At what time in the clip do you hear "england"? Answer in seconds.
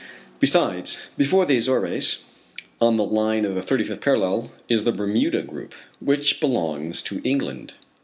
7.23-7.75